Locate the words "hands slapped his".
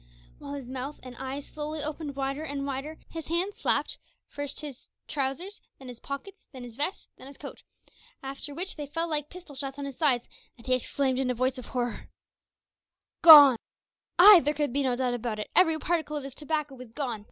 3.27-3.97